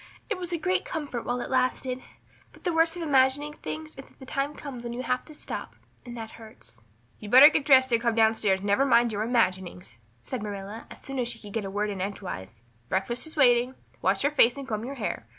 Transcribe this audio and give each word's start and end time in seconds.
It 0.31 0.39
was 0.39 0.51
a 0.51 0.57
great 0.57 0.83
comfort 0.83 1.25
while 1.25 1.41
it 1.41 1.49
lasted. 1.51 2.01
But 2.53 2.63
the 2.63 2.73
worst 2.73 2.95
of 2.97 3.03
imagining 3.03 3.53
things 3.53 3.89
is 3.89 3.95
that 4.05 4.17
the 4.17 4.25
time 4.25 4.55
comes 4.55 4.83
when 4.83 4.93
you 4.93 5.03
have 5.03 5.23
to 5.25 5.33
stop 5.35 5.75
and 6.03 6.17
that 6.17 6.31
hurts." 6.41 6.83
"You'd 7.19 7.29
better 7.29 7.49
get 7.49 7.65
dressed 7.65 7.91
and 7.91 8.01
come 8.01 8.15
down 8.15 8.33
stairs 8.33 8.61
and 8.61 8.65
never 8.65 8.83
mind 8.83 9.11
your 9.11 9.21
imaginings," 9.21 9.99
said 10.19 10.41
Marilla 10.41 10.87
as 10.89 11.03
soon 11.03 11.19
as 11.19 11.27
she 11.27 11.37
could 11.37 11.53
get 11.53 11.65
a 11.65 11.69
word 11.69 11.91
in 11.91 12.01
edgewise. 12.01 12.63
"Breakfast 12.89 13.27
is 13.27 13.35
waiting. 13.35 13.75
Wash 14.01 14.23
your 14.23 14.31
face 14.31 14.57
and 14.57 14.67
comb 14.67 14.83
your 14.85 14.95
hair. 14.95 15.27